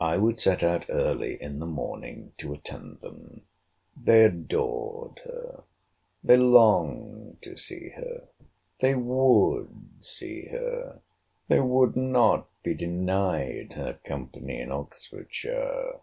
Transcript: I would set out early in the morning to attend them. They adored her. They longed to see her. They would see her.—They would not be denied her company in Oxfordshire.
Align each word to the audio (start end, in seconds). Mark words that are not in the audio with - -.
I 0.00 0.16
would 0.16 0.38
set 0.38 0.62
out 0.62 0.86
early 0.88 1.42
in 1.42 1.58
the 1.58 1.66
morning 1.66 2.32
to 2.38 2.52
attend 2.54 3.00
them. 3.00 3.46
They 3.96 4.22
adored 4.24 5.18
her. 5.24 5.64
They 6.22 6.36
longed 6.36 7.42
to 7.42 7.56
see 7.56 7.88
her. 7.96 8.28
They 8.78 8.94
would 8.94 10.04
see 10.04 10.46
her.—They 10.52 11.58
would 11.60 11.96
not 11.96 12.46
be 12.62 12.74
denied 12.74 13.72
her 13.72 13.98
company 14.04 14.60
in 14.60 14.70
Oxfordshire. 14.70 15.98